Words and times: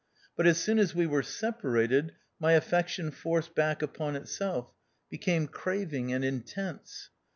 But, 0.35 0.47
as 0.47 0.57
soon 0.57 0.79
as 0.79 0.95
we 0.95 1.05
were 1.05 1.21
separated, 1.21 2.13
my 2.39 2.53
affection 2.53 3.11
forced 3.11 3.53
back 3.53 3.83
upon 3.83 4.15
itself, 4.15 4.73
became 5.11 5.47
craving 5.47 6.11
and 6.11 6.25
intense. 6.25 7.11